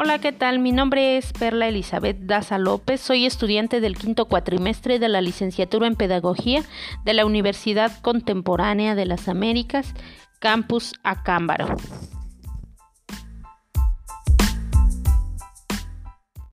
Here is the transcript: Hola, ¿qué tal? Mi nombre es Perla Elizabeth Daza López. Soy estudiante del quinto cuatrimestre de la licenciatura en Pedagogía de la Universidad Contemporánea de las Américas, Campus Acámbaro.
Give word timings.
Hola, 0.00 0.20
¿qué 0.20 0.30
tal? 0.30 0.60
Mi 0.60 0.70
nombre 0.70 1.16
es 1.16 1.32
Perla 1.32 1.66
Elizabeth 1.66 2.18
Daza 2.20 2.56
López. 2.56 3.00
Soy 3.00 3.26
estudiante 3.26 3.80
del 3.80 3.98
quinto 3.98 4.26
cuatrimestre 4.26 5.00
de 5.00 5.08
la 5.08 5.20
licenciatura 5.20 5.88
en 5.88 5.96
Pedagogía 5.96 6.62
de 7.04 7.14
la 7.14 7.26
Universidad 7.26 7.90
Contemporánea 8.00 8.94
de 8.94 9.06
las 9.06 9.28
Américas, 9.28 9.94
Campus 10.38 10.92
Acámbaro. 11.02 11.74